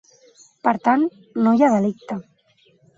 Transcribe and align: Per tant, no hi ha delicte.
Per 0.69 0.73
tant, 0.89 1.05
no 1.47 1.55
hi 1.59 1.63
ha 1.69 1.73
delicte. 1.77 2.23